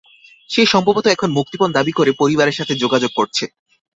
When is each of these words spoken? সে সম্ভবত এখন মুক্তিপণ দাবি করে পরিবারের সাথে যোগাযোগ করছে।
সে 0.49 0.61
সম্ভবত 0.65 1.05
এখন 1.07 1.29
মুক্তিপণ 1.31 1.69
দাবি 1.71 1.93
করে 1.95 2.11
পরিবারের 2.21 2.57
সাথে 2.59 2.73
যোগাযোগ 2.75 3.11
করছে। 3.15 3.43